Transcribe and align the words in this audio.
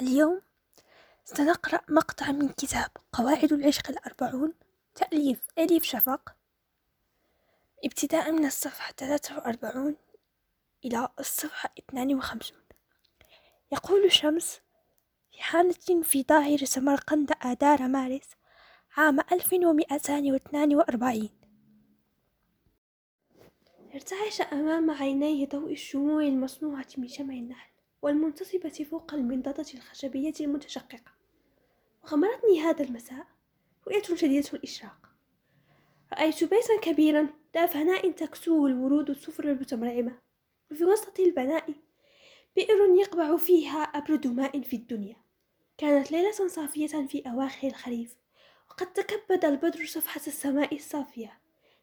اليوم 0.00 0.42
سنقرأ 1.24 1.80
مقطع 1.88 2.32
من 2.32 2.48
كتاب 2.48 2.90
قواعد 3.12 3.52
العشق 3.52 3.90
الأربعون 3.90 4.54
تأليف 4.94 5.38
أليف 5.58 5.84
شفق. 5.84 6.34
ابتداء 7.84 8.32
من 8.32 8.46
الصفحة 8.46 8.92
ثلاثة 8.92 9.36
وأربعون 9.36 9.96
إلى 10.84 11.08
الصفحة 11.20 11.74
اثنان 11.78 12.14
وخمسون. 12.14 12.58
يقول 13.72 14.12
شمس 14.12 14.60
في 15.32 15.42
حانة 15.42 16.02
في 16.02 16.22
ظاهر 16.22 16.64
سمرقند 16.64 17.32
آذار 17.44 17.88
مارس 17.88 18.28
عام 18.96 19.20
ألف 19.20 19.52
ومئتان 19.52 20.32
واثنان 20.32 20.74
وأربعين. 20.74 21.30
ارتعش 23.94 24.40
أمام 24.40 24.90
عينيه 24.90 25.46
ضوء 25.46 25.72
الشموع 25.72 26.22
المصنوعة 26.22 26.86
من 26.98 27.08
شمع 27.08 27.34
النحل. 27.34 27.77
والمنتصبة 28.02 28.86
فوق 28.90 29.14
المنضدة 29.14 29.66
الخشبية 29.74 30.32
المتشققة. 30.40 31.12
وغمرتني 32.04 32.60
هذا 32.60 32.84
المساء 32.84 33.26
رؤية 33.88 34.02
شديدة 34.02 34.48
الإشراق. 34.54 35.08
رأيت 36.12 36.44
بيتا 36.44 36.80
كبيرا 36.82 37.28
ذا 37.54 37.66
فناء 37.66 38.10
تكسوه 38.10 38.66
الورود 38.66 39.10
الصفر 39.10 39.44
المتمرعمة. 39.44 40.18
وفي 40.70 40.84
وسط 40.84 41.20
البناء 41.20 41.74
بئر 42.56 42.94
يقبع 43.00 43.36
فيها 43.36 43.82
أبرد 43.82 44.26
ماء 44.26 44.60
في 44.60 44.76
الدنيا. 44.76 45.16
كانت 45.78 46.12
ليلة 46.12 46.48
صافية 46.48 47.06
في 47.06 47.22
أواخر 47.26 47.68
الخريف 47.68 48.16
وقد 48.70 48.92
تكبد 48.92 49.44
البدر 49.44 49.86
صفحة 49.86 50.20
السماء 50.26 50.74
الصافية. 50.74 51.40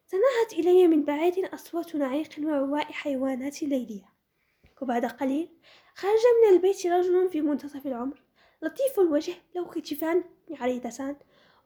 تناهت 0.07 0.53
إلي 0.53 0.87
من 0.87 1.03
بعيد 1.03 1.45
أصوات 1.45 1.95
نعيق 1.95 2.29
وعواء 2.39 2.91
حيوانات 2.91 3.63
ليلية. 3.63 4.15
وبعد 4.81 5.05
قليل 5.05 5.49
خرج 5.95 6.19
من 6.41 6.55
البيت 6.55 6.87
رجل 6.87 7.29
في 7.29 7.41
منتصف 7.41 7.87
العمر 7.87 8.21
لطيف 8.61 8.99
الوجه 8.99 9.33
له 9.55 9.69
كتفان 9.69 10.23
عريضتان 10.51 11.15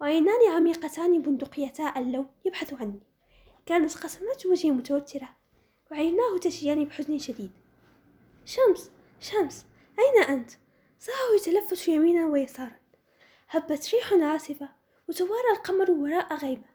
وعينان 0.01 0.51
عميقتان 0.51 1.21
بندقيتا 1.21 1.93
اللون 1.97 2.27
يبحث 2.45 2.73
عني. 2.73 2.99
كانت 3.65 3.97
قسمات 3.97 4.45
وجهه 4.45 4.71
متوترة 4.71 5.29
وعيناه 5.91 6.37
تشيان 6.41 6.85
بحزن 6.85 7.17
شديد. 7.17 7.51
شمس 8.45 8.91
شمس 9.19 9.65
أين 9.99 10.23
أنت؟ 10.23 10.51
صاحه 10.99 11.35
يتلفت 11.35 11.87
يمينا 11.87 12.27
ويسارا. 12.27 12.79
هبت 13.49 13.93
ريح 13.93 14.13
عاصفة 14.13 14.69
وتوارى 15.07 15.51
القمر 15.55 15.91
وراء 15.91 16.35
غيمة 16.35 16.69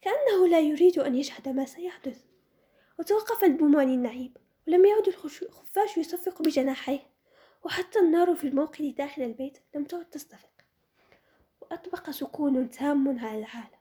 كأنه 0.00 0.46
لا 0.46 0.60
يريد 0.60 0.98
أن 0.98 1.14
يشهد 1.14 1.48
ما 1.48 1.64
سيحدث. 1.64 2.18
وتوقف 2.98 3.44
البومان 3.44 3.88
النعيم 3.88 4.34
ولم 4.70 4.86
يعد 4.86 5.08
الخفاش 5.08 5.96
يصفق 5.96 6.42
بجناحيه 6.42 7.06
وحتى 7.64 7.98
النار 7.98 8.34
في 8.34 8.44
الموقد 8.46 8.94
داخل 8.94 9.22
البيت 9.22 9.58
لم 9.74 9.84
تعد 9.84 10.04
تصطفق. 10.04 10.50
وأطبق 11.60 12.10
سكون 12.10 12.70
تام 12.70 13.18
على 13.18 13.38
العالم. 13.38 13.80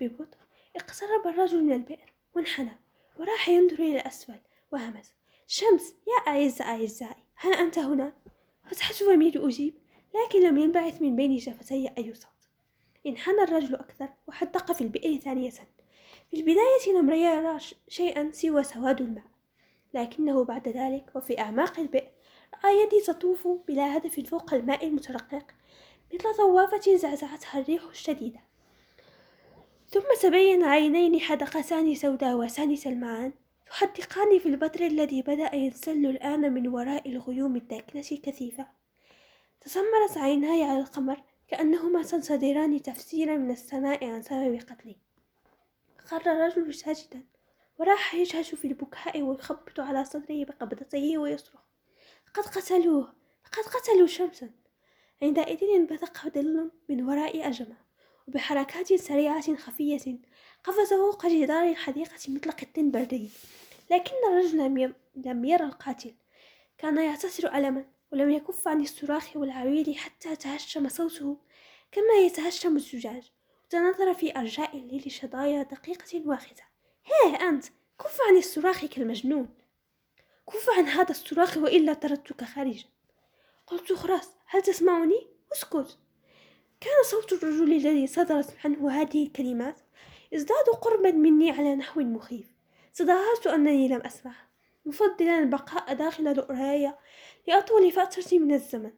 ببطء 0.00 0.38
اقترب 0.76 1.26
الرجل 1.26 1.64
من 1.64 1.72
البئر 1.72 2.12
وانحنى 2.34 2.78
وراح 3.18 3.48
ينظر 3.48 3.74
إلى 3.74 3.96
الأسفل 3.96 4.40
وهمس 4.72 5.12
شمس 5.46 5.94
يا 6.06 6.32
أعز 6.32 6.62
أعزائي 6.62 7.24
هل 7.34 7.52
أنت 7.52 7.78
هنا؟ 7.78 8.12
فتحت 8.64 8.94
فمي 8.94 9.30
لأجيب 9.30 9.74
لكن 10.14 10.42
لم 10.42 10.58
ينبعث 10.58 11.02
من 11.02 11.16
بين 11.16 11.38
شفتي 11.38 11.90
أي 11.98 12.14
صوت. 12.14 12.32
انحنى 13.06 13.42
الرجل 13.42 13.74
أكثر 13.74 14.08
وحدق 14.26 14.72
في 14.72 14.80
البئر 14.80 15.20
ثانية. 15.20 15.50
في 16.30 16.36
البداية 16.36 16.98
لم 16.98 17.10
يرى 17.10 17.58
شيئا 17.88 18.30
سوى 18.32 18.62
سواد 18.62 19.00
الماء. 19.00 19.37
لكنه 19.94 20.44
بعد 20.44 20.68
ذلك 20.68 21.10
وفي 21.14 21.40
أعماق 21.40 21.80
البئر 21.80 22.10
رأى 22.64 22.82
يدي 22.82 23.00
تطوف 23.00 23.48
بلا 23.68 23.96
هدف 23.96 24.20
فوق 24.20 24.54
الماء 24.54 24.86
المترقق 24.86 25.44
مثل 26.14 26.34
طوافة 26.36 26.96
زعزعتها 26.96 27.60
الريح 27.60 27.84
الشديدة. 27.84 28.40
ثم 29.88 30.04
تبين 30.22 30.64
عينين 30.64 31.20
حدقتان 31.20 31.94
سوداوتان 31.94 32.76
تلمعان 32.76 33.32
تحدقان 33.70 34.38
في 34.38 34.46
البدر 34.46 34.86
الذي 34.86 35.22
بدأ 35.22 35.54
ينسل 35.54 36.06
الآن 36.06 36.52
من 36.52 36.68
وراء 36.68 37.08
الغيوم 37.08 37.56
الداكنة 37.56 38.04
الكثيفة 38.12 38.66
تسمرت 39.60 40.18
عيناي 40.18 40.62
على 40.62 40.80
القمر 40.80 41.22
كأنهما 41.48 42.02
تنتظران 42.02 42.82
تفسيرا 42.82 43.36
من 43.36 43.50
السماء 43.50 44.04
عن 44.04 44.22
سبب 44.22 44.60
قتلي 44.60 44.96
خر 45.98 46.32
الرجل 46.32 46.74
ساجدا 46.74 47.22
وراح 47.78 48.14
يجهش 48.14 48.54
في 48.54 48.64
البكاء 48.64 49.22
ويخبط 49.22 49.80
على 49.80 50.04
صدره 50.04 50.44
بقبضته 50.44 51.18
ويصرخ. 51.18 51.60
لقد 52.28 52.42
قتلوه! 52.42 53.14
لقد 53.46 53.62
قتلوا 53.62 54.06
شمسا! 54.06 54.50
عندئذ 55.22 55.64
انبثق 55.64 56.28
ظل 56.28 56.70
من 56.88 57.02
وراء 57.02 57.48
أجمة 57.48 57.76
وبحركات 58.28 58.94
سريعة 58.94 59.56
خفية 59.56 60.18
قفز 60.64 60.88
فوق 60.88 61.26
جدار 61.26 61.68
الحديقة 61.68 62.14
مثل 62.14 62.50
قط 62.50 62.78
بري. 62.78 63.30
لكن 63.90 64.14
الرجل 64.28 64.58
لم, 65.16 65.44
يرى 65.44 65.64
القاتل. 65.64 66.14
كان 66.78 66.98
يعتصر 66.98 67.54
ألما 67.54 67.84
ولم 68.12 68.30
يكف 68.30 68.68
عن 68.68 68.80
الصراخ 68.80 69.36
والعويل 69.36 69.96
حتى 69.98 70.36
تهشم 70.36 70.88
صوته 70.88 71.36
كما 71.92 72.14
يتهشم 72.26 72.76
الزجاج. 72.76 73.32
وتناثر 73.66 74.14
في 74.14 74.38
أرجاء 74.38 74.76
الليل 74.76 75.10
شظايا 75.10 75.62
دقيقة 75.62 76.22
واخدة 76.26 76.62
هيه 77.08 77.48
أنت 77.48 77.64
كف 77.98 78.18
عن 78.28 78.36
الصراخ 78.36 78.84
كالمجنون. 78.84 79.48
كف 80.52 80.70
عن 80.70 80.84
هذا 80.84 81.10
الصراخ 81.10 81.56
وإلا 81.56 81.92
طردتك 81.92 82.44
خارجا. 82.44 82.84
قلت 83.66 83.92
خلاص 83.92 84.30
هل 84.46 84.62
تسمعني؟ 84.62 85.26
اسكت. 85.52 85.98
كان 86.80 87.02
صوت 87.04 87.32
الرجل 87.32 87.72
الذي 87.72 88.06
صدرت 88.06 88.56
عنه 88.64 88.90
هذه 88.90 89.26
الكلمات 89.26 89.80
ازداد 90.34 90.68
قربا 90.82 91.10
مني 91.10 91.50
على 91.50 91.76
نحو 91.76 92.00
مخيف. 92.00 92.46
تظاهرت 92.94 93.46
أنني 93.46 93.88
لم 93.88 94.00
أسمع. 94.00 94.34
مفضلا 94.86 95.38
البقاء 95.38 95.94
داخل 95.94 96.38
رؤياي 96.38 96.94
لأطول 97.46 97.92
فترة 97.92 98.38
من 98.38 98.54
الزمن. 98.54 98.92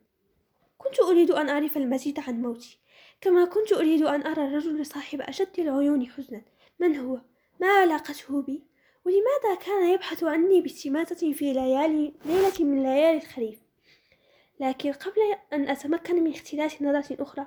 كنت 0.78 1.00
أريد 1.00 1.30
أن 1.30 1.48
أعرف 1.48 1.76
المزيد 1.76 2.20
عن 2.20 2.42
موتي. 2.42 2.78
كما 3.20 3.44
كنت 3.44 3.72
أريد 3.72 4.02
أن 4.02 4.26
أرى 4.26 4.48
الرجل 4.48 4.86
صاحب 4.86 5.20
أشد 5.20 5.60
العيون 5.60 6.10
حزنا. 6.10 6.42
من 6.78 6.96
هو؟ 6.96 7.20
ما 7.60 7.68
علاقته 7.68 8.42
بي؟ 8.42 8.62
ولماذا 9.04 9.54
كان 9.66 9.88
يبحث 9.94 10.24
عني 10.24 10.60
باستماتة 10.60 11.32
في 11.32 11.52
ليالي 11.52 12.14
ليلة 12.24 12.52
من 12.60 12.82
ليالي 12.82 13.16
الخريف؟ 13.16 13.58
لكن 14.60 14.92
قبل 14.92 15.36
أن 15.52 15.68
أتمكن 15.68 16.24
من 16.24 16.30
اختلاس 16.30 16.82
نظرة 16.82 17.22
أخرى 17.22 17.46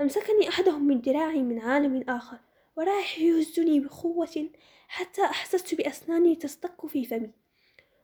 أمسكني 0.00 0.48
أحدهم 0.48 0.86
من 0.86 1.00
ذراعي 1.00 1.42
من 1.42 1.58
عالم 1.58 2.04
آخر 2.10 2.38
وراح 2.76 3.18
يهزني 3.18 3.80
بقوة 3.80 4.50
حتى 4.88 5.24
أحسست 5.24 5.74
بأسناني 5.74 6.36
تصطك 6.36 6.86
في 6.86 7.04
فمي. 7.04 7.30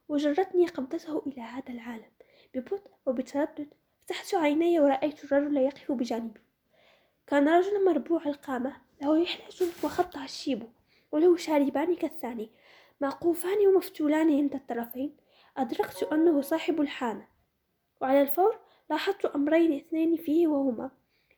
وجرتني 0.09 0.67
قبضته 0.67 1.23
إلى 1.27 1.43
هذا 1.43 1.69
العالم. 1.69 2.11
ببطء 2.55 2.91
وبتردد 3.07 3.69
فتحت 4.05 4.35
عيني 4.35 4.81
ورأيت 4.81 5.25
الرجل 5.25 5.57
يقف 5.57 5.93
بجانبي. 5.93 6.41
كان 7.27 7.49
رجلا 7.49 7.79
مربوع 7.79 8.27
القامة 8.27 8.77
له 9.03 9.19
يحلج 9.23 9.63
وخط 9.85 10.17
الشيب 10.17 10.63
وله 11.13 11.37
شاربان 11.37 11.97
كالثاني. 11.97 12.51
معقوفان 13.01 13.67
ومفتولان 13.67 14.37
عند 14.37 14.55
الطرفين. 14.55 15.17
أدركت 15.57 16.03
أنه 16.03 16.41
صاحب 16.41 16.81
الحانة. 16.81 17.29
وعلى 18.01 18.23
الفور 18.23 18.59
لاحظت 18.91 19.25
أمرين 19.27 19.73
اثنين 19.73 20.17
فيه 20.17 20.47
وهما. 20.47 20.91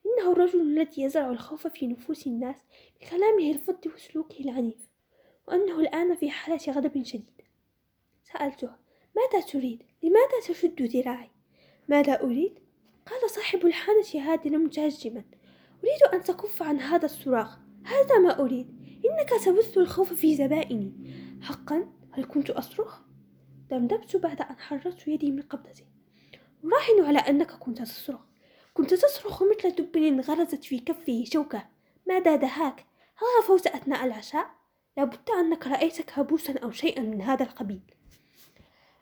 إنه 0.06 0.32
الرجل 0.32 0.60
الذي 0.60 1.03
يزرع 1.03 1.30
الخوف 1.30 1.66
في 1.66 1.86
نفوس 1.86 2.26
الناس 2.26 2.56
بكلامه 3.00 3.50
الفض 3.50 3.86
وسلوكه 3.86 4.41
العنيف. 4.41 4.88
وأنه 5.48 5.80
الآن 5.80 6.16
في 6.16 6.30
حالة 6.30 6.72
غضب 6.72 7.03
شديد. 7.03 7.42
سألته 8.25 8.70
ماذا 9.16 9.47
تريد؟ 9.47 9.82
لماذا 10.03 10.41
تشد 10.48 10.82
ذراعي؟ 10.82 11.30
ماذا 11.88 12.22
أريد؟ 12.22 12.59
قال 13.06 13.30
صاحب 13.30 13.66
الحانة 13.66 14.06
هادنا 14.15 14.59
متهجما 14.59 15.24
أريد 15.84 16.03
أن 16.15 16.22
تكف 16.22 16.62
عن 16.62 16.80
هذا 16.80 17.04
الصراخ. 17.04 17.59
هذا 17.84 18.18
ما 18.18 18.41
أريد. 18.41 18.79
إنك 19.10 19.45
تبث 19.45 19.78
الخوف 19.78 20.12
في 20.12 20.36
زبائني 20.36 20.92
حقا 21.42 21.86
هل 22.12 22.24
كنت 22.24 22.51
أصرخ؟ 22.51 23.01
دمدمت 23.71 24.16
بعد 24.16 24.41
أن 24.41 24.59
حررت 24.59 25.09
يدي 25.09 25.30
من 25.30 25.42
قبضته 25.42 25.84
أراهن 26.65 27.04
على 27.04 27.18
أنك 27.18 27.51
كنت 27.51 27.83
تصرخ 27.83 28.21
كنت 28.74 28.95
تصرخ 28.95 29.42
مثل 29.42 29.71
دب 29.71 30.21
غرزت 30.21 30.65
في 30.65 30.78
كفه 30.78 31.24
شوكة 31.24 31.66
ماذا 32.07 32.36
دهاك؟ 32.36 32.86
هل 33.16 33.27
غفوت 33.42 33.66
أثناء 33.66 34.07
العشاء؟ 34.07 34.51
لابد 34.97 35.30
أنك 35.30 35.66
رأيت 35.66 36.01
كابوسا 36.01 36.59
أو 36.59 36.71
شيئا 36.71 37.03
من 37.03 37.22
هذا 37.22 37.42
القبيل 37.42 37.80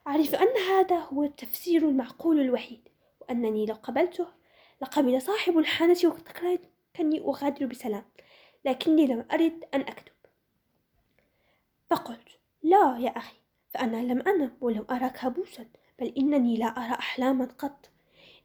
أعرف 0.06 0.34
أن 0.34 0.56
هذا 0.70 0.96
هو 0.96 1.24
التفسير 1.24 1.88
المعقول 1.88 2.40
الوحيد 2.40 2.88
وأنني 3.20 3.66
لو 3.66 3.74
قبلته 3.74 4.26
لقبل 4.82 5.22
صاحب 5.22 5.58
الحانة 5.58 5.96
وتركني 6.04 7.20
أغادر 7.20 7.66
بسلام 7.66 8.04
لكني 8.64 9.06
لم 9.06 9.24
أرد 9.32 9.64
أن 9.74 9.80
أكتب. 9.80 10.12
فقلت 11.90 12.38
لا 12.62 12.98
يا 12.98 13.10
أخي 13.10 13.36
فأنا 13.68 13.96
لم 13.96 14.20
أنم 14.28 14.56
ولم 14.60 14.86
أرى 14.90 15.10
كابوسا 15.10 15.66
بل 15.98 16.12
إنني 16.18 16.56
لا 16.56 16.66
أرى 16.66 16.92
أحلاما 16.92 17.44
قط. 17.44 17.90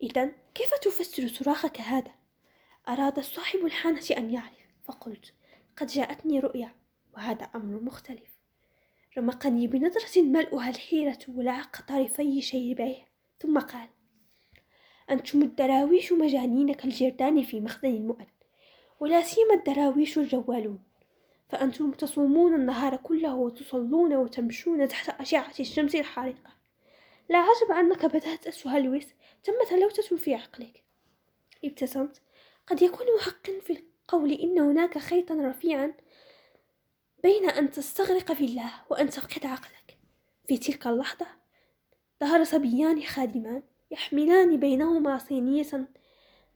إذا 0.04 0.32
كيف 0.54 0.74
تفسر 0.74 1.28
صراخك 1.28 1.82
هذا؟ 1.82 2.12
أراد 2.90 3.20
صاحب 3.20 3.66
الحانة 3.66 4.06
أن 4.18 4.34
يعرف. 4.34 4.68
فقلت 4.84 5.34
قد 5.78 5.88
جاءتني 5.88 6.40
رؤيا 6.40 6.76
وهذا 7.16 7.44
أمر 7.56 7.82
مختلف. 7.82 8.40
رمقني 9.18 9.68
بنظرة 9.68 10.22
ملؤها 10.22 10.70
الحيرة 10.70 11.20
ولعق 11.28 11.82
طرفي 11.82 12.42
شيبيه. 12.42 13.08
ثم 13.40 13.60
قال 13.60 13.90
أنتم 15.10 15.42
الدراويش 15.42 16.12
مجانين 16.14 16.74
كالجردان 16.74 17.44
في 17.44 17.62
مخزن 17.62 17.88
المؤن 17.90 18.26
ولا 19.04 19.22
سيما 19.22 19.54
الدراويش 19.54 20.18
الجوالون 20.18 20.80
فأنتم 21.50 21.92
تصومون 21.92 22.56
النهار 22.56 22.96
كله 22.96 23.36
وتصلون 23.36 24.16
وتمشون 24.16 24.88
تحت 24.88 25.22
أشعة 25.22 25.54
الشمس 25.60 25.96
الحارقة. 25.96 26.50
لا 27.30 27.38
عجب 27.38 27.72
أنك 27.72 28.06
بدأت 28.06 28.48
تهلوس 28.48 29.06
تم 29.44 29.54
تلوثة 29.70 30.18
في 30.18 30.36
عقلك. 30.36 30.84
ابتسمت. 31.66 32.22
قد 32.68 32.82
يكون 32.82 33.06
حقا 33.22 33.60
في 33.62 33.74
القول 33.74 34.32
إن 34.32 34.60
هناك 34.60 34.98
خيطا 34.98 35.36
رفيعا 35.36 35.94
بين 37.24 37.50
أن 37.50 37.72
تستغرق 37.72 38.34
في 38.34 38.46
الله 38.46 38.74
وأن 38.90 39.10
تفقد 39.10 39.46
عقلك. 39.46 39.98
في 40.48 40.58
تلك 40.58 40.88
اللحظة 40.88 41.28
ظهر 42.20 42.44
صبيان 42.44 43.04
خادمان 43.04 43.64
يحملان 43.92 44.60
بينهما 44.60 45.18
صينية 45.18 45.88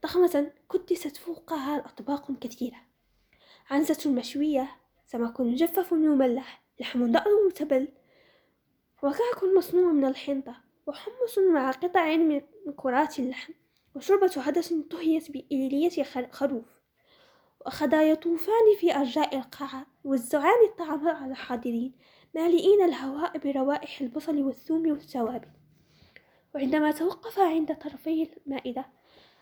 ضخمة 0.04 0.52
كدست 0.72 1.18
فوقها 1.18 1.86
أطباق 1.86 2.32
كثيرة. 2.42 2.78
عنزة 3.70 4.12
مشوية 4.12 4.70
سمك 5.06 5.42
مجفف 5.42 5.94
ومملح 5.94 6.64
لحم 6.80 7.12
ضأن 7.12 7.46
متبل 7.48 7.88
وكعك 9.04 9.44
مصنوع 9.58 9.92
من 9.92 10.06
الحنطة 10.06 10.56
وحمص 10.88 11.38
مع 11.54 11.72
قطع 11.72 12.16
من 12.16 12.42
كرات 12.76 13.20
اللحم 13.20 13.54
وشوربة 13.96 14.32
عدس 14.38 14.74
طهيت 14.74 15.32
بإلية 15.32 16.04
خروف. 16.32 16.66
وأخذا 17.68 18.10
يطوفان 18.10 18.76
في 18.80 18.96
أرجاء 18.96 19.38
القاعة 19.38 19.86
يوزعان 20.06 20.66
الطعام 20.70 21.08
على 21.08 21.32
الحاضرين 21.32 21.94
مالئين 22.36 22.82
الهواء 22.82 23.38
بروائح 23.38 24.02
البصل 24.02 24.42
والثوم 24.42 24.92
والتوابل 24.92 25.48
وعندما 26.56 26.92
توقفا 26.92 27.44
عند 27.44 27.76
طرفي 27.76 28.30
المائدة 28.48 28.86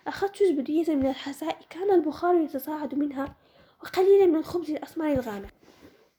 أخذت 0.07 0.43
زبدية 0.43 0.95
من 0.95 1.07
الحساء 1.07 1.59
كان 1.69 1.91
البخار 1.91 2.35
يتصاعد 2.35 2.95
منها 2.95 3.35
وقليلا 3.83 4.25
من 4.25 4.35
الخبز 4.35 4.71
الأسمر 4.71 5.11
الغامق. 5.11 5.53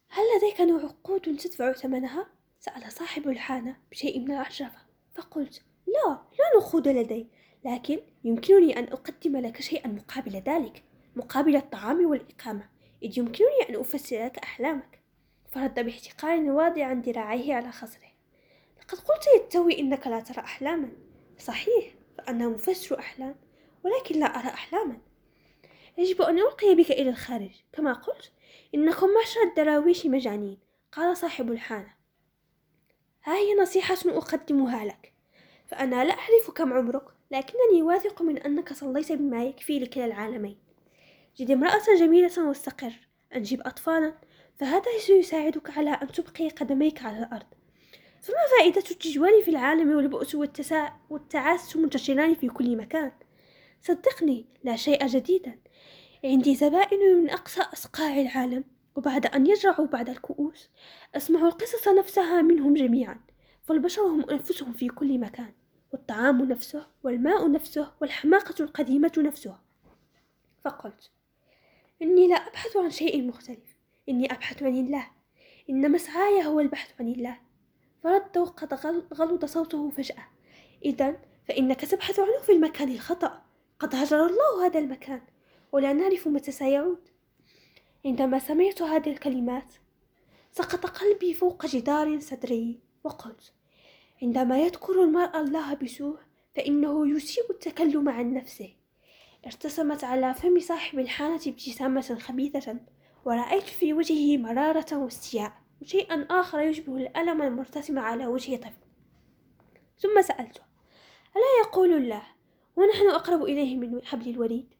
هل 0.08 0.22
لديك 0.36 0.84
عقود 0.84 1.20
تدفع 1.20 1.72
ثمنها؟ 1.72 2.26
سأل 2.60 2.92
صاحب 2.92 3.28
الحانة 3.28 3.76
بشيء 3.90 4.18
من 4.20 4.30
العجرفة 4.30 4.78
فقلت 5.14 5.62
لا 5.86 6.08
لا 6.10 6.58
نقود 6.60 6.88
لدي 6.88 7.26
لكن 7.64 8.00
يمكنني 8.24 8.78
أن 8.78 8.84
أقدم 8.84 9.36
لك 9.36 9.60
شيئا 9.60 9.88
مقابل 9.88 10.30
ذلك 10.32 10.82
مقابل 11.16 11.56
الطعام 11.56 12.06
والإقامة. 12.06 12.68
إذ 13.02 13.18
يمكنني 13.18 13.68
أن 13.70 13.76
أفسر 13.76 14.24
لك 14.24 14.38
أحلامك. 14.38 15.00
فرد 15.48 15.80
باحتقار 15.80 16.40
واضعا 16.40 16.94
ذراعيه 16.94 17.54
على 17.54 17.72
خصره. 17.72 18.10
لقد 18.80 18.98
قلت 18.98 19.24
للتو 19.36 19.68
إنك 19.68 20.06
لا 20.06 20.20
ترى 20.20 20.38
أحلاما. 20.38 20.88
صحيح 21.38 21.94
فأنا 22.18 22.48
مفسر 22.48 22.98
أحلام. 22.98 23.34
ولكن 23.86 24.20
لا 24.20 24.26
أرى 24.26 24.48
أحلاما. 24.48 24.98
يجب 25.98 26.22
أن 26.22 26.38
ألقي 26.38 26.74
بك 26.74 26.90
إلى 26.90 27.10
الخارج. 27.10 27.50
كما 27.72 27.92
قلت 27.92 28.32
إنكم 28.74 29.06
معشر 29.14 29.42
الدراويش 29.42 30.06
مجانين. 30.06 30.58
قال 30.92 31.16
صاحب 31.16 31.52
الحانة. 31.52 31.94
ها 33.24 33.36
هي 33.36 33.54
نصيحة 33.54 33.98
أقدمها 34.06 34.84
لك. 34.84 35.12
فأنا 35.66 36.04
لا 36.04 36.12
أعرف 36.12 36.50
كم 36.54 36.72
عمرك 36.72 37.04
لكنني 37.30 37.82
واثق 37.82 38.22
من 38.22 38.38
أنك 38.38 38.72
صليت 38.72 39.12
بما 39.12 39.44
يكفي 39.44 39.78
لكلا 39.78 40.04
العالمين. 40.04 40.58
جد 41.36 41.50
امرأة 41.50 41.94
جميلة 41.98 42.48
واستقر 42.48 42.92
أنجب 43.34 43.60
أطفالا. 43.60 44.14
فهذا 44.56 44.98
سيساعدك 44.98 45.78
على 45.78 45.90
أن 45.90 46.08
تبقي 46.08 46.48
قدميك 46.48 47.02
على 47.02 47.18
الأرض. 47.18 47.46
فما 48.22 48.58
فائدة 48.58 48.90
التجوال 48.90 49.42
في 49.42 49.50
العالم 49.50 49.96
والبؤس 49.96 50.34
والتسا... 50.34 50.92
والتعاس 51.10 51.76
منتشران 51.76 52.34
في 52.34 52.48
كل 52.48 52.76
مكان؟ 52.76 53.12
صدقني 53.86 54.46
لا 54.64 54.76
شيء 54.76 55.06
جديدا. 55.06 55.58
عندي 56.24 56.54
زبائن 56.54 57.22
من 57.22 57.30
أقصى 57.30 57.60
أصقاع 57.60 58.20
العالم 58.20 58.64
وبعد 58.96 59.26
أن 59.26 59.46
يجرعوا 59.46 59.86
بعد 59.86 60.08
الكؤوس 60.08 60.70
أسمع 61.14 61.40
القصص 61.46 61.88
نفسها 61.88 62.42
منهم 62.42 62.74
جميعا 62.74 63.20
فالبشر 63.62 64.02
هم 64.02 64.30
أنفسهم 64.30 64.72
في 64.72 64.88
كل 64.88 65.18
مكان 65.18 65.52
والطعام 65.92 66.42
نفسه 66.42 66.86
والماء 67.02 67.50
نفسه 67.50 67.92
والحماقة 68.00 68.54
القديمة 68.60 69.12
نفسها 69.18 69.62
فقلت 70.64 71.10
إني 72.02 72.28
لا 72.28 72.36
أبحث 72.36 72.76
عن 72.76 72.90
شيء 72.90 73.26
مختلف. 73.26 73.76
إني 74.08 74.32
أبحث 74.32 74.62
عن 74.62 74.76
الله. 74.76 75.10
إن 75.70 75.92
مسعاي 75.92 76.46
هو 76.46 76.60
البحث 76.60 77.00
عن 77.00 77.08
الله. 77.08 77.38
فرد 78.02 78.38
وقد 78.38 78.74
غلط 79.14 79.44
صوته 79.44 79.90
فجأة. 79.90 80.28
إذا 80.84 81.16
فإنك 81.48 81.80
تبحث 81.80 82.18
عنه 82.18 82.40
في 82.42 82.52
المكان 82.52 82.90
الخطأ. 82.90 83.45
قد 83.78 83.94
هجر 83.94 84.26
الله 84.26 84.66
هذا 84.66 84.78
المكان 84.78 85.20
ولا 85.72 85.92
نعرف 85.92 86.28
متى 86.28 86.52
سيعود. 86.52 87.08
عندما 88.04 88.38
سمعت 88.38 88.82
هذه 88.82 89.10
الكلمات 89.10 89.74
سقط 90.52 90.86
قلبي 90.86 91.34
فوق 91.34 91.66
جدار 91.66 92.20
صدري 92.20 92.80
وقلت 93.04 93.52
عندما 94.22 94.58
يذكر 94.58 95.02
المرء 95.02 95.40
الله 95.40 95.74
بسوء 95.74 96.18
فإنه 96.54 97.16
يسيء 97.16 97.50
التكلم 97.50 98.08
عن 98.08 98.34
نفسه. 98.34 98.74
ارتسمت 99.46 100.04
على 100.04 100.34
فم 100.34 100.60
صاحب 100.60 100.98
الحانة 100.98 101.40
ابتسامة 101.46 102.18
خبيثة 102.20 102.76
ورأيت 103.24 103.62
في 103.62 103.92
وجهه 103.92 104.38
مرارة 104.38 104.96
واستياء. 104.96 105.52
وشيئا 105.82 106.26
آخر 106.30 106.60
يشبه 106.60 106.96
الألم 106.96 107.42
المرتسم 107.42 107.98
على 107.98 108.26
وجه 108.26 108.56
طفل. 108.56 108.86
ثم 109.98 110.22
سألته 110.22 110.62
ألا 111.36 111.68
يقول 111.68 111.92
الله 111.92 112.35
ونحن 112.76 113.08
أقرب 113.08 113.42
إليه 113.42 113.76
من 113.76 114.04
حبل 114.04 114.28
الوريد 114.28 114.74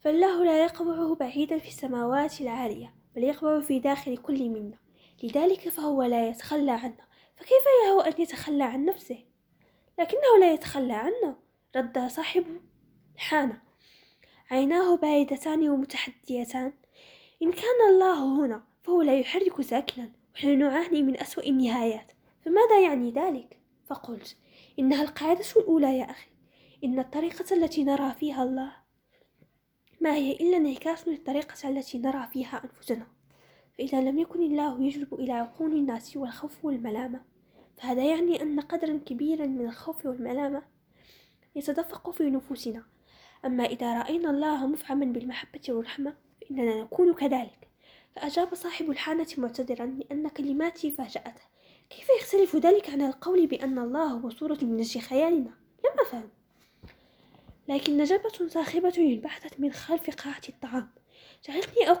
فالله 0.00 0.44
لا 0.44 0.64
يقبعه 0.64 1.14
بعيدا 1.14 1.58
في 1.58 1.68
السماوات 1.68 2.40
العالية 2.40 2.94
بل 3.16 3.24
يقبع 3.24 3.60
في 3.60 3.78
داخل 3.78 4.16
كل 4.16 4.48
منا. 4.48 4.78
لذلك 5.22 5.68
فهو 5.68 6.02
لا 6.02 6.28
يتخلى 6.28 6.70
عنا. 6.70 7.04
فكيف 7.36 7.64
يهو 7.86 8.00
أن 8.00 8.22
يتخلى 8.22 8.64
عن 8.64 8.84
نفسه؟ 8.84 9.18
لكنه 9.98 10.38
لا 10.40 10.52
يتخلى 10.52 10.92
عنا 10.92 11.36
رد 11.76 12.06
صاحب 12.08 12.44
الحانة. 13.14 13.62
عيناه 14.50 14.96
باردتان 14.96 15.68
ومتحديتان. 15.68 16.72
إن 17.42 17.52
كان 17.52 17.88
الله 17.90 18.44
هنا 18.44 18.64
فهو 18.82 19.02
لا 19.02 19.18
يحرك 19.18 19.60
ساكنا. 19.62 20.12
ونحن 20.34 20.58
نعاني 20.58 21.02
من 21.02 21.20
أسوأ 21.20 21.46
النهايات. 21.46 22.12
فماذا 22.44 22.80
يعني 22.80 23.10
ذلك؟ 23.10 23.58
فقلت 23.86 24.36
إنها 24.78 25.02
القاعدة 25.02 25.44
الأولى 25.56 25.98
يا 25.98 26.10
أخي. 26.10 26.33
إن 26.84 26.98
الطريقة 26.98 27.56
التي 27.56 27.84
نرى 27.84 28.14
فيها 28.20 28.42
الله 28.42 28.72
ما 30.00 30.14
هي 30.14 30.32
إلا 30.32 30.56
انعكاس 30.56 31.08
للطريقة 31.08 31.68
التي 31.68 31.98
نرى 31.98 32.28
فيها 32.32 32.62
أنفسنا. 32.64 33.06
فإذا 33.78 34.00
لم 34.00 34.18
يكن 34.18 34.42
الله 34.42 34.82
يجلب 34.82 35.14
إلى 35.14 35.32
عقول 35.32 35.72
الناس 35.72 36.16
والخوف 36.16 36.64
والملامة 36.64 37.20
فهذا 37.76 38.04
يعني 38.04 38.42
أن 38.42 38.60
قدرا 38.60 39.00
كبيرا 39.06 39.46
من 39.46 39.66
الخوف 39.66 40.06
والملامة 40.06 40.62
يتدفق 41.56 42.10
في 42.10 42.30
نفوسنا. 42.30 42.84
أما 43.44 43.64
إذا 43.64 43.98
رأينا 43.98 44.30
الله 44.30 44.66
مفعما 44.66 45.04
بالمحبة 45.04 45.60
والرحمة 45.68 46.14
فإننا 46.40 46.82
نكون 46.82 47.14
كذلك. 47.14 47.68
فأجاب 48.16 48.54
صاحب 48.54 48.90
الحانة 48.90 49.26
معتذرا 49.38 49.86
لأن 49.86 50.28
كلماتي 50.28 50.90
فاجأته. 50.90 51.42
كيف 51.90 52.08
يختلف 52.20 52.56
ذلك 52.56 52.90
عن 52.90 53.02
القول 53.02 53.46
بأن 53.46 53.78
الله 53.78 54.06
هو 54.06 54.30
صورة 54.30 54.58
من 54.62 54.84
خيالنا؟ 54.84 55.50
لم 55.84 56.00
أفهم 56.00 56.28
لكن 57.68 57.96
نجبة 57.96 58.48
صاخبة 58.48 58.92
انبعثت 58.98 59.60
من 59.60 59.72
خلف 59.72 60.10
قاعة 60.10 60.40
الطعام. 60.48 60.90
جعلتني 61.48 61.98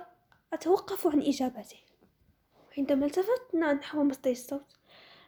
أتوقف 0.52 1.06
عن 1.06 1.22
إجابته. 1.22 1.76
عندما 2.78 3.06
التفتنا 3.06 3.72
نحو 3.72 4.04
مصدر 4.04 4.30
الصوت. 4.30 4.76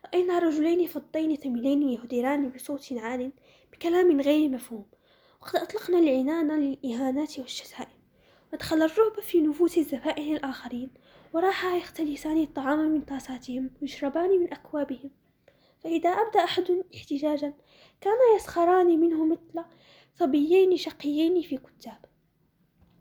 رأينا 0.04 0.38
رجلين 0.38 0.86
فضين 0.86 1.36
ثمينين 1.36 1.82
يهدران 1.82 2.48
بصوت 2.48 2.92
عال 2.92 3.32
بكلام 3.72 4.20
غير 4.20 4.48
مفهوم؟ 4.48 4.86
وقد 5.42 5.56
أطلقنا 5.56 5.98
العنان 5.98 6.60
للإهانات 6.60 7.38
والشتائم. 7.38 7.98
ودخل 8.52 8.82
الرعب 8.82 9.20
في 9.20 9.40
نفوس 9.40 9.78
الزبائن 9.78 10.36
الآخرين 10.36 10.90
وراحا 11.32 11.76
يختلسان 11.76 12.42
الطعام 12.42 12.78
من 12.78 13.00
طاساتهم 13.00 13.70
ويشربان 13.82 14.40
من 14.40 14.52
أكوابهم. 14.52 15.10
فإذا 15.84 16.10
أبدأ 16.10 16.44
أحد 16.44 16.84
احتجاجا 16.94 17.54
كان 18.00 18.16
يسخران 18.36 19.00
منه 19.00 19.24
مثل 19.24 19.64
صبيين 20.18 20.76
شقيين 20.76 21.42
في 21.42 21.56
كتاب. 21.56 22.04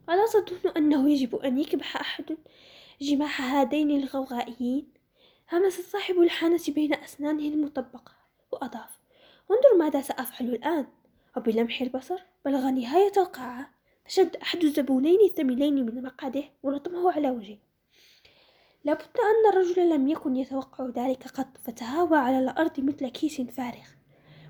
ألا 0.08 0.26
تظن 0.26 0.70
أنه 0.76 1.10
يجب 1.10 1.36
أن 1.36 1.58
يكبح 1.58 1.96
أحد 1.96 2.36
جماح 3.00 3.42
هذين 3.42 3.90
الغوغائيين؟ 3.90 4.92
همس 5.52 5.80
صاحب 5.80 6.20
الحانة 6.20 6.60
بين 6.68 6.94
أسنانه 6.94 7.48
المطبقة؟ 7.48 8.12
وأضاف 8.52 9.00
انظر 9.50 9.78
ماذا 9.78 10.00
سأفعل 10.00 10.46
الآن. 10.46 10.86
وبلمح 11.36 11.80
البصر 11.80 12.18
بلغ 12.44 12.70
نهاية 12.70 13.12
القاعة. 13.16 13.70
فشد 14.06 14.36
أحد 14.36 14.64
الزبونين 14.64 15.18
الثمينين 15.20 15.74
من 15.74 16.02
مقعده 16.02 16.44
ولطمه 16.62 17.12
على 17.12 17.30
وجهه. 17.30 17.58
لابد 18.84 19.16
أن 19.18 19.52
الرجل 19.52 19.90
لم 19.90 20.08
يكن 20.08 20.36
يتوقع 20.36 20.86
ذلك 20.86 21.28
قط 21.28 21.58
فتهاوى 21.64 22.18
على 22.18 22.38
الأرض 22.38 22.80
مثل 22.80 23.08
كيس 23.08 23.40
فارغ. 23.40 23.95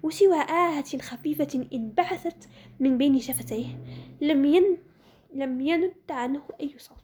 وسوى 0.06 0.40
آهة 0.40 0.98
خفيفة 0.98 1.68
انبعثت 1.72 2.48
من 2.80 2.98
بين 2.98 3.20
شفتيه. 3.20 3.66
لم, 4.20 4.44
ين... 4.44 4.78
لم 5.34 5.60
يند 5.60 5.94
عنه 6.10 6.42
أي 6.60 6.74
صوت. 6.78 6.96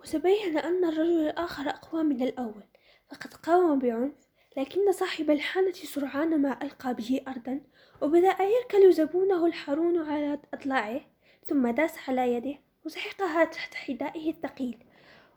وتبين 0.00 0.58
أن 0.58 0.84
الرجل 0.84 1.20
الآخر 1.20 1.68
أقوى 1.68 2.02
من 2.02 2.22
الأول. 2.22 2.64
فقد 3.10 3.34
قاوم 3.34 3.78
بعنف 3.78 4.12
لكن 4.56 4.92
صاحب 4.92 5.30
الحانة 5.30 5.72
سرعان 5.72 6.42
ما 6.42 6.62
ألقى 6.62 6.94
به 6.94 7.20
أرضا 7.28 7.60
وبدأ 8.02 8.36
يركل 8.42 8.92
زبونه 8.92 9.46
الحرون 9.46 9.98
على 9.98 10.38
أضلاعه 10.54 11.00
ثم 11.46 11.68
داس 11.68 12.08
على 12.08 12.34
يده 12.34 12.58
وسحقها 12.84 13.44
تحت 13.44 13.74
حذائه 13.74 14.30
الثقيل. 14.30 14.84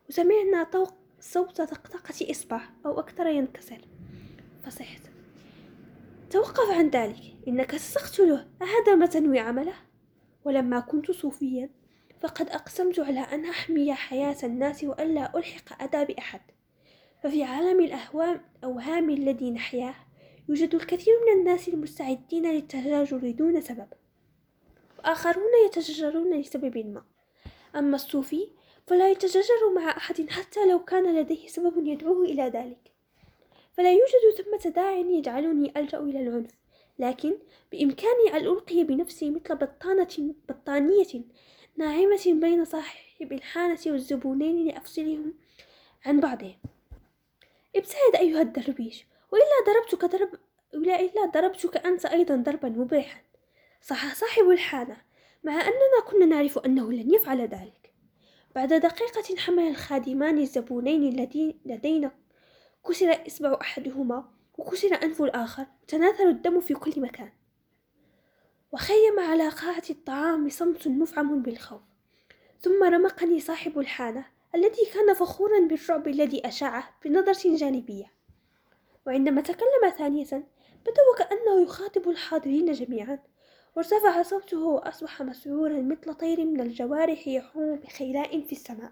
وسمعنا 0.10 0.64
طوق 0.64 0.94
صوت 1.20 1.62
طقطقة 1.62 2.32
إصبع 2.32 2.62
أو 2.86 3.00
أكثر 3.00 3.28
ينكسر. 3.28 3.82
فصحت. 4.64 5.11
توقف 6.32 6.72
عن 6.72 6.90
ذلك. 6.90 7.18
إنك 7.48 7.76
ستقتله. 7.76 8.48
أهذا 8.62 8.96
ما 8.96 9.06
تنوي 9.06 9.40
عمله؟ 9.40 9.74
ولما 10.46 10.80
كنت 10.80 11.12
صوفيا 11.12 11.70
فقد 12.22 12.50
أقسمت 12.50 13.00
على 13.00 13.20
أن 13.20 13.46
أحمي 13.46 13.94
حياة 13.94 14.38
الناس 14.44 14.84
وألا 14.84 15.38
ألحق 15.38 15.84
أذى 15.84 16.06
بأحد 16.06 16.42
ففي 17.24 17.44
عالم 17.44 17.80
الأوهام 18.64 19.10
الذي 19.10 19.52
نحياه 19.52 19.96
يوجد 20.50 20.76
الكثير 20.76 21.14
من 21.26 21.40
الناس 21.40 21.68
المستعدين 21.68 22.52
للتجاجر 22.52 23.32
دون 23.32 23.62
سبب. 23.62 23.88
وآخرون 25.00 25.52
يتجاجرون 25.66 26.40
لسبب 26.40 26.78
ما. 26.78 27.04
أما 27.76 27.96
الصوفي 27.96 28.48
فلا 28.88 29.10
يتجاجر 29.10 29.74
مع 29.76 29.98
أحد 29.98 30.30
حتى 30.30 30.66
لو 30.66 30.84
كان 30.84 31.16
لديه 31.16 31.48
سبب 31.48 31.88
يدعوه 31.88 32.26
إلى 32.26 32.44
ذلك. 32.44 32.91
فلا 33.82 33.92
يوجد 33.92 34.44
ثمة 34.44 34.72
داع 34.72 34.92
يجعلني 34.92 35.74
ألجأ 35.78 36.00
إلى 36.00 36.20
العنف. 36.20 36.52
لكن 37.00 37.38
بإمكاني 37.72 38.30
أن 38.34 38.36
ألقي 38.36 38.84
بنفسي 38.84 39.30
مثل 39.30 39.56
بطانة 39.56 40.36
بطانية 40.50 41.22
ناعمة 41.78 42.22
بين 42.26 42.66
صاحب 42.66 43.32
الحانة 43.32 43.80
والزبونين 43.86 44.68
لأفصلهم 44.68 45.34
عن 46.06 46.20
بعضهم. 46.20 46.58
ابتعد 47.76 48.16
أيها 48.20 48.42
الدرويش 48.42 49.06
وإلا 49.32 49.74
ضربتك 49.74 50.06
ضرب 50.06 50.30
إلا 50.74 51.26
ضربتك 51.26 51.86
أنت 51.86 52.06
أيضا 52.06 52.36
ضربا 52.36 52.70
مبرحا. 52.70 53.22
صح 53.82 54.16
صاحب 54.16 54.50
الحانة 54.50 54.98
مع 55.44 55.54
أننا 55.54 56.02
كنا 56.12 56.26
نعرف 56.26 56.60
أنه 56.60 56.92
لن 56.92 57.14
يفعل 57.14 57.42
ذلك. 57.42 57.94
بعد 58.56 58.74
دقيقة 58.74 59.38
حمل 59.38 59.68
الخادمان 59.68 60.38
الزبونين 60.38 61.04
الذين 61.04 61.60
لدينا 61.66 62.21
كسر 62.88 63.28
إصبع 63.28 63.58
أحدهما 63.62 64.30
وكسر 64.58 65.04
أنف 65.04 65.22
الآخر 65.22 65.66
وتناثر 65.84 66.30
الدم 66.30 66.60
في 66.60 66.74
كل 66.74 67.02
مكان. 67.02 67.32
وخيم 68.72 69.20
على 69.20 69.50
قاعة 69.50 69.84
الطعام 69.90 70.50
صمت 70.50 70.88
مفعم 70.88 71.42
بالخوف. 71.42 71.82
ثم 72.60 72.84
رمقني 72.84 73.40
صاحب 73.40 73.80
الحانة 73.80 74.26
الذي 74.56 74.86
كان 74.94 75.14
فخورا 75.14 75.60
بالرعب 75.60 76.08
الذي 76.08 76.48
أشعه 76.48 76.90
بنظرة 77.06 77.56
جانبية. 77.56 78.12
وعندما 79.08 79.42
تكلم 79.42 79.90
ثانية 79.98 80.26
بدأ 80.82 81.02
وكأنه 81.14 81.62
يخاطب 81.64 82.10
الحاضرين 82.10 82.72
جميعا 82.72 83.20
وارتفع 83.76 84.22
صوته 84.22 84.64
وأصبح 84.64 85.22
مسعورا 85.22 85.82
مثل 85.82 86.14
طير 86.14 86.46
من 86.46 86.62
الجوارح 86.62 87.28
يحوم 87.28 87.76
بخيلاء 87.76 88.42
في 88.42 88.52
السماء. 88.52 88.92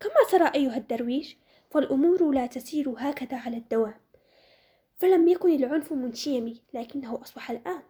كما 0.00 0.28
ترى 0.30 0.50
أيها 0.54 0.76
الدرويش 0.76 1.36
فالأمور 1.72 2.30
لا 2.30 2.46
تسير 2.46 2.94
هكذا 2.98 3.36
على 3.36 3.56
الدوام. 3.56 3.94
فلم 4.96 5.28
يكن 5.28 5.52
العنف 5.54 5.92
منشيا 5.92 6.54
لكنه 6.74 7.22
أصبح 7.22 7.50
الآن. 7.50 7.82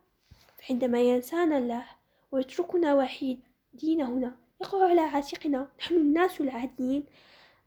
فعندما 0.58 1.00
ينسانا 1.00 1.58
الله 1.58 1.84
ويتركنا 2.32 2.94
وحيدين 2.94 4.00
هنا 4.00 4.36
يقع 4.60 4.88
على 4.88 5.00
عاتقنا 5.00 5.68
نحن 5.78 5.94
الناس 5.94 6.40
العاديين 6.40 7.04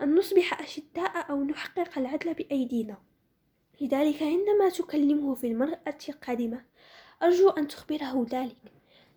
أن 0.02 0.16
نصبح 0.16 0.62
أشداء 0.62 1.32
أو 1.32 1.44
نحقق 1.44 1.98
العدل 1.98 2.34
بأيدينا. 2.34 2.98
لذلك 3.82 4.24
عندما 4.24 4.70
تكلمه 4.70 5.36
في 5.36 5.48
المرأة 5.48 5.98
القادمة 6.10 6.66
أرجو 7.24 7.50
أن 7.50 7.68
تخبره 7.68 8.26
ذلك. 8.30 8.58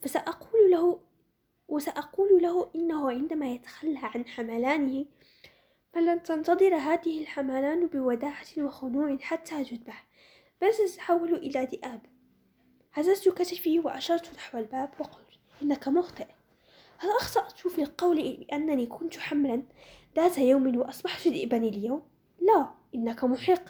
فسأقول 0.02 0.70
له 0.70 1.00
وسأقول 1.68 2.42
له 2.42 2.70
إنه 2.74 3.10
عندما 3.10 3.52
يتخلى 3.52 3.98
عن 4.02 4.26
حملانه 4.26 5.06
فلن 5.98 6.22
تنتظر 6.22 6.76
هذه 6.76 7.20
الحملان 7.20 7.86
بوداعة 7.86 8.46
وخنوع 8.58 9.16
حتى 9.20 9.64
تذبح؟ 9.64 10.06
بل 10.60 10.74
ستتحول 10.74 11.34
إلى 11.34 11.68
ذئاب. 11.72 12.00
هززت 12.92 13.28
كتفي 13.28 13.78
وأشرت 13.78 14.34
نحو 14.34 14.58
الباب 14.58 14.90
وقلت 14.98 15.38
إنك 15.62 15.88
مخطئ. 15.88 16.26
هل 16.98 17.10
أخطأت 17.10 17.68
في 17.68 17.82
القول 17.82 18.36
بأنني 18.36 18.86
كنت 18.86 19.18
حملا 19.18 19.62
ذات 20.16 20.38
يوم 20.38 20.76
وأصبحت 20.76 21.28
ذئبا 21.28 21.56
اليوم؟ 21.56 22.02
لا 22.40 22.70
إنك 22.94 23.24
محق 23.24 23.64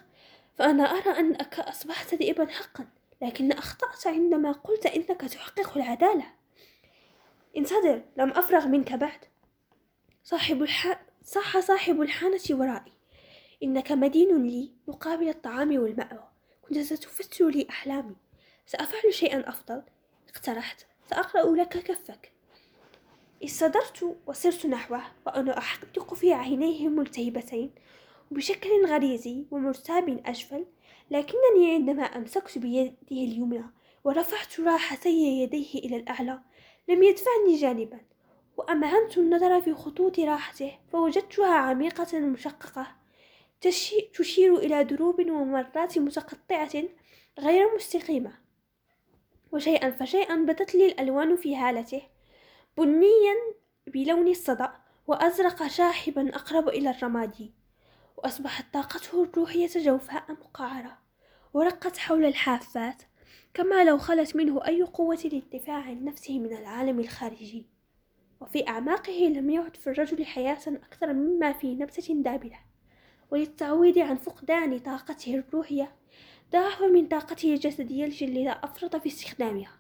فأنا 0.57 0.85
أرى 0.85 1.19
أنك 1.19 1.61
أصبحت 1.61 2.15
ذئبا 2.15 2.47
حقا 2.47 2.87
لكن 3.23 3.53
أخطأت 3.53 4.07
عندما 4.07 4.53
قلت 4.53 4.87
إنك 4.87 5.21
تحقق 5.21 5.77
العدالة. 5.77 6.27
انتظر 7.57 8.03
لم 8.17 8.31
أفرغ 8.31 8.67
منك 8.69 8.93
بعد. 8.93 9.21
صاحب 10.25 10.63
الح... 10.63 11.08
صح 11.25 11.61
صاحب 11.61 12.01
الحانة 12.03 12.41
ورائي. 12.51 12.93
إنك 13.63 13.93
مدين 13.93 14.47
لي 14.47 14.73
مقابل 14.89 15.29
الطعام 15.29 15.79
والمأوى. 15.79 16.29
كنت 16.63 16.79
ستفسر 16.79 17.49
لي 17.49 17.67
أحلامي. 17.71 18.17
سأفعل 18.67 19.15
شيئا 19.15 19.49
أفضل. 19.49 19.83
اقترحت. 20.29 20.87
سأقرأ 21.11 21.57
لك 21.57 21.69
كفك. 21.69 22.33
استدرت 23.45 24.17
وسرت 24.27 24.67
نحوه 24.67 25.03
وأنا 25.27 25.59
أحدق 25.59 26.15
في 26.15 26.33
عينيه 26.33 26.89
ملتهبتين 26.89 27.71
وبشكل 28.31 28.87
غريزي 28.87 29.45
ومرتاب 29.51 30.23
أجفل 30.27 30.67
لكنني 31.11 31.75
عندما 31.75 32.03
أمسكت 32.03 32.59
بيده 32.59 32.95
اليمنى 33.13 33.65
ورفعت 34.05 34.61
راحتي 34.61 35.43
يديه 35.43 35.75
إلى 35.75 35.97
الأعلى 35.97 36.41
لم 36.89 37.03
يدفعني 37.03 37.57
جانبا. 37.57 38.01
وأمعنت 38.59 39.19
النظر 39.19 39.61
في 39.61 39.75
خطوط 39.75 40.19
راحته 40.19 40.79
فوجدتها 40.93 41.55
عميقة 41.55 42.19
مشققة. 42.19 42.87
تشير 44.15 44.57
إلى 44.57 44.85
دروب 44.85 45.21
وممرات 45.21 45.99
متقطعة 45.99 46.83
غير 47.39 47.75
مستقيمة. 47.75 48.33
وشيئا 49.53 49.91
فشيئا 49.91 50.37
بدت 50.37 50.75
لي 50.75 50.87
الألوان 50.87 51.37
في 51.37 51.57
هالته 51.57 52.03
بنيا 52.77 53.35
بلون 53.87 54.29
الصدأ 54.29 54.73
وأزرق 55.07 55.67
شاحبا 55.67 56.35
أقرب 56.35 56.69
إلى 56.69 56.91
الرمادي. 56.91 57.53
وأصبحت 58.17 58.75
طاقته 58.75 59.23
الروحية 59.23 59.71
جوفاء 59.77 60.33
مقعرة 60.33 60.99
ورقت 61.55 61.99
حول 61.99 62.25
الحافات 62.25 63.03
كما 63.55 63.85
لو 63.85 63.99
خلت 63.99 64.37
منه 64.37 64.67
أي 64.67 64.83
قوة 64.83 65.19
للدفاع 65.25 65.77
عن 65.83 66.05
نفسه 66.05 66.39
من 66.39 66.57
العالم 66.57 67.01
الخارجي. 67.01 67.78
وفي 68.41 68.69
أعماقه 68.69 69.13
لم 69.13 69.51
يعد 69.51 69.77
في 69.77 69.91
الرجل 69.91 70.25
حياة 70.25 70.59
أكثر 70.67 71.13
مما 71.13 71.53
في 71.53 71.75
نبتة 71.75 72.15
دابلة 72.15 72.59
وللتعويض 73.31 73.99
عن 73.99 74.17
فقدان 74.17 74.79
طاقته 74.79 75.35
الروحية 75.35 75.93
ضعف 76.53 76.83
من 76.83 77.07
طاقته 77.09 77.55
الجسدية 77.55 78.05
التي 78.05 78.51
أفرط 78.51 78.97
في 78.97 79.07
استخدامها. 79.07 79.79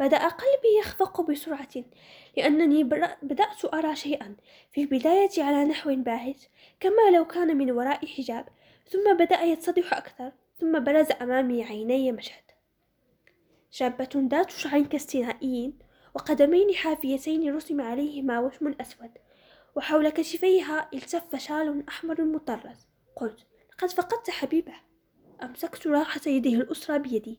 بدأ 0.00 0.28
قلبي 0.28 0.78
يخفق 0.80 1.20
بسرعة 1.20 1.84
لأنني 2.36 2.84
بدأت 3.22 3.74
أرى 3.74 3.96
شيئا 3.96 4.36
في 4.72 4.80
البداية 4.80 5.30
على 5.38 5.64
نحو 5.64 5.94
باهت 5.94 6.40
كما 6.80 7.16
لو 7.16 7.24
كان 7.24 7.56
من 7.56 7.70
وراء 7.70 8.06
حجاب 8.06 8.48
ثم 8.88 9.16
بدأ 9.16 9.42
يتضح 9.42 9.94
أكثر 9.94 10.32
ثم 10.60 10.84
برز 10.84 11.06
أمامي 11.22 11.64
عيني 11.64 12.12
مشهد. 12.12 12.42
شابة 13.70 14.08
ذات 14.16 14.50
شعر 14.50 14.82
كاستنائي 14.82 15.72
وقدمين 16.14 16.74
حافيتين 16.74 17.54
رسم 17.56 17.80
عليهما 17.80 18.40
وشم 18.40 18.74
أسود 18.80 19.10
وحول 19.76 20.08
كتفيها 20.08 20.90
التف 20.94 21.36
شال 21.36 21.84
أحمر 21.88 22.24
مطرز. 22.24 22.86
قلت 23.16 23.46
لقد 23.72 23.90
فقدت 23.90 24.30
حبيبه. 24.30 24.74
أمسكت 25.42 25.86
راحة 25.86 26.20
يده 26.26 26.50
الأسرى 26.50 26.98
بيدي. 26.98 27.38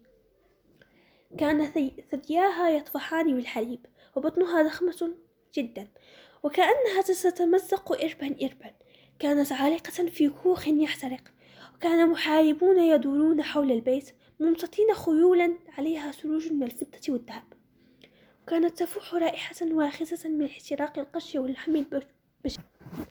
كان 1.38 1.65
ثدياها 2.12 2.70
يطفحان 2.70 3.36
بالحليب 3.36 3.86
وبطنها 4.15 4.63
ضخمة 4.63 5.15
جدا 5.53 5.88
وكأنها 6.44 7.01
تتمزق 7.01 7.92
إربا 7.92 8.36
إربا. 8.46 8.74
كانت 9.20 9.51
عالقة 9.51 10.06
في 10.06 10.30
كوخ 10.30 10.68
يحترق 10.68 11.24
وكان 11.75 12.10
محاربون 12.10 12.80
يدورون 12.80 13.44
حول 13.44 13.72
البيت 13.72 14.10
ممسطين 14.39 14.94
خيولا 14.94 15.58
عليها 15.77 16.12
سروج 16.12 16.51
من 16.51 16.63
الفضة 16.63 17.13
والذهب. 17.13 17.52
وكانت 18.43 18.79
تفوح 18.79 19.13
رائحة 19.13 19.55
واخزة 19.62 20.29
من 20.29 20.45
احتراق 20.45 21.00
القش 21.00 21.35
واللحم 21.35 21.75
البشري 21.75 22.63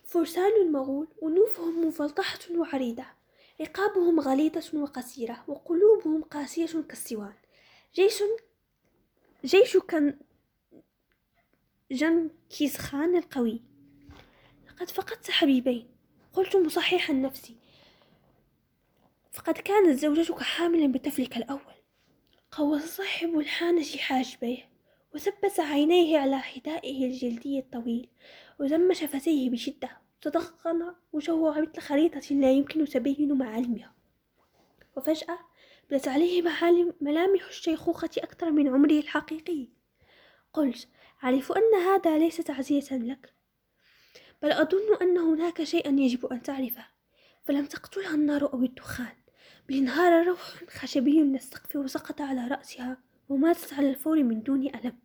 فرسان 0.05 0.53
المغول 0.63 1.09
أنوفهم 1.23 1.89
مفلطحة 1.89 2.39
وعريضة. 2.51 3.05
رقابهم 3.61 4.21
غليظة 4.21 4.81
وقصيرة 4.81 5.45
وقلوبهم 5.49 6.23
قاسية 6.23 6.83
كالسوان. 6.89 7.33
جيش 7.95 8.23
جيش 9.45 9.77
كان 9.77 10.19
جنكيز 11.91 12.77
خان 12.77 13.17
القوي. 13.17 13.63
لقد 14.69 14.91
فقدت 14.91 15.31
حبيبين. 15.31 15.89
قلت 16.33 16.57
مصححا 16.57 17.13
نفسي. 17.13 17.57
فقد 19.33 19.55
كانت 19.55 19.99
زوجتك 19.99 20.43
حاملا 20.43 20.93
بطفلك 20.93 21.37
الأول. 21.37 21.75
قوس 22.51 22.83
صاحب 22.83 23.39
الحانة 23.39 23.97
حاجبيه. 23.97 24.72
وثبت 25.15 25.61
عينيه 25.61 26.19
على 26.19 26.39
حذائه 26.39 27.07
الجلدي 27.07 27.59
الطويل 27.59 28.09
وزم 28.59 28.93
شفتيه 28.93 29.51
بشدة 29.51 29.91
تضخم 30.21 30.95
وجهه 31.13 31.61
مثل 31.61 31.81
خريطة 31.81 32.35
لا 32.35 32.53
يمكن 32.53 32.85
تبين 32.85 33.33
معالمها. 33.33 33.95
وفجأة 34.97 35.39
بدت 35.91 36.09
عليه 36.09 36.43
معالم 36.43 36.93
ملامح 37.01 37.47
الشيخوخة 37.47 38.11
أكثر 38.19 38.51
من 38.51 38.69
عمره 38.69 38.99
الحقيقي. 38.99 39.69
قلت 40.53 40.89
أعرف 41.25 41.53
أن 41.53 41.75
هذا 41.75 42.19
ليس 42.19 42.37
تعزية 42.37 42.89
لك 42.91 43.33
بل 44.43 44.53
أظن 44.53 44.97
أن 45.03 45.19
هناك 45.19 45.63
شيئا 45.63 45.91
يجب 45.91 46.27
أن 46.27 46.43
تعرفه. 46.43 46.93
فلم 47.45 47.67
تقتلها 47.67 48.15
النار 48.15 48.53
أو 48.53 48.63
الدخان 48.63 49.17
بل 49.69 49.75
انهار 49.75 50.27
روح 50.27 50.41
خشبي 50.69 51.23
من 51.23 51.35
السقف 51.35 51.77
وسقط 51.77 52.21
على 52.21 52.47
رأسها 52.47 52.99
وماتت 53.29 53.73
على 53.73 53.91
الفور 53.91 54.23
من 54.23 54.43
دون 54.43 54.67
ألم. 54.67 54.99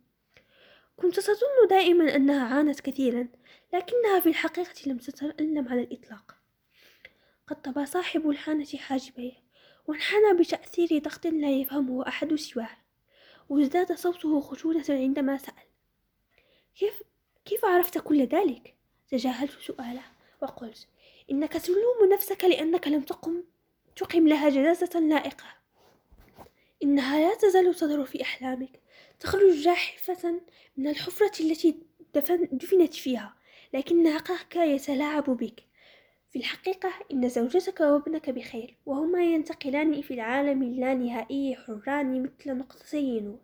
كنت 0.96 1.20
تظن 1.20 1.68
دائما 1.70 2.16
أنها 2.16 2.54
عانت 2.54 2.80
كثيرا 2.80 3.28
لكنها 3.72 4.20
في 4.20 4.28
الحقيقة 4.28 4.74
لم 4.86 4.98
تتألم 4.98 5.68
على 5.68 5.80
الإطلاق. 5.80 6.36
قطب 7.46 7.84
صاحب 7.84 8.30
الحانة 8.30 8.66
حاجبيه 8.76 9.32
وانحنى 9.86 10.32
بتأثير 10.40 10.98
ضغط 10.98 11.26
لا 11.26 11.50
يفهمه 11.50 12.08
أحد 12.08 12.34
سواه 12.34 12.76
وازداد 13.48 13.92
صوته 13.92 14.40
خشونة 14.40 14.84
عندما 14.88 15.36
سأل. 15.36 15.68
كيف, 16.74 17.02
كيف 17.44 17.64
عرفت 17.64 17.98
كل 17.98 18.22
ذلك؟ 18.26 18.74
تجاهلت 19.10 19.52
سؤاله 19.60 20.02
وقلت 20.42 20.86
إنك 21.30 21.52
تلوم 21.52 22.12
نفسك 22.12 22.44
لأنك 22.44 22.88
لم 22.88 23.02
تقم 23.02 23.44
تقم 23.96 24.28
لها 24.28 24.48
جنازة 24.48 25.00
لائقة. 25.00 25.46
إنها 26.82 27.20
لا 27.20 27.34
تزال 27.34 27.74
تظهر 27.74 28.04
في 28.04 28.22
أحلامك. 28.22 28.80
تخرج 29.20 29.52
جاحفة 29.52 30.40
من 30.76 30.88
الحفرة 30.88 31.32
التي 31.40 31.76
دفن 32.14 32.48
دفنت 32.52 32.94
فيها 32.94 33.34
لكن 33.74 34.06
عقلك 34.06 34.56
يتلاعب 34.56 35.24
بك. 35.24 35.68
في 36.32 36.38
الحقيقة 36.38 36.92
إن 37.12 37.28
زوجتك 37.28 37.80
وابنك 37.80 38.30
بخير 38.30 38.76
وهما 38.86 39.24
ينتقلان 39.24 40.02
في 40.02 40.14
العالم 40.14 40.62
اللانهائي 40.62 41.56
حران 41.56 42.22
مثل 42.22 42.58
نقطتي 42.58 43.20
نور 43.20 43.40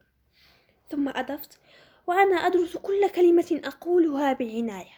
ثم 0.90 1.08
أضفت 1.08 1.58
وأنا 2.06 2.36
أدرس 2.36 2.76
كل 2.76 3.08
كلمة 3.08 3.60
أقولها 3.64 4.32
بعناية. 4.32 4.92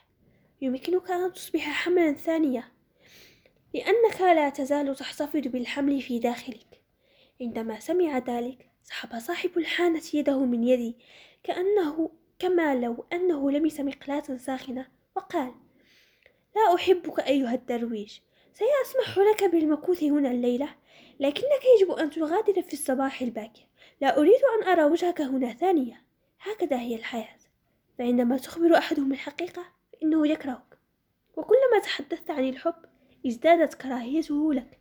يمكنك 0.60 1.10
أن 1.10 1.32
تصبح 1.32 1.60
حملا 1.60 2.12
ثانية. 2.12 2.72
لأنك 3.74 4.20
لا 4.20 4.48
تزال 4.48 4.96
تحتفظ 4.96 5.40
بالحمل 5.48 6.02
في 6.02 6.18
داخلك. 6.18 6.75
عندما 7.40 7.80
سمع 7.80 8.18
ذلك 8.18 8.70
سحب 8.82 9.18
صاحب 9.18 9.58
الحانة 9.58 10.02
يده 10.14 10.38
من 10.38 10.64
يدي 10.64 10.96
كأنه 11.42 12.10
كما 12.38 12.74
لو 12.74 13.04
أنه 13.12 13.50
لمس 13.50 13.80
مقلاة 13.80 14.36
ساخنة 14.36 14.86
وقال 15.16 15.54
لا 16.56 16.74
أحبك 16.74 17.20
أيها 17.20 17.54
الدرويش 17.54 18.22
سيسمح 18.52 19.18
لك 19.18 19.44
بالمكوث 19.44 20.02
هنا 20.02 20.30
الليلة 20.30 20.68
لكنك 21.20 21.62
يجب 21.76 21.90
أن 21.90 22.10
تغادر 22.10 22.62
في 22.62 22.72
الصباح 22.72 23.22
الباكر 23.22 23.66
لا 24.00 24.18
أريد 24.18 24.40
أن 24.58 24.68
أرى 24.68 24.84
وجهك 24.84 25.20
هنا 25.20 25.52
ثانية. 25.52 26.02
هكذا 26.40 26.80
هي 26.80 26.94
الحياة. 26.94 27.36
فعندما 27.98 28.36
تخبر 28.36 28.78
أحدهم 28.78 29.12
الحقيقة 29.12 29.64
فإنه 29.92 30.28
يكرهك. 30.28 30.78
وكلما 31.36 31.78
تحدثت 31.82 32.30
عن 32.30 32.48
الحب 32.48 32.74
ازدادت 33.26 33.74
كراهيته 33.74 34.54
لك. 34.54 34.80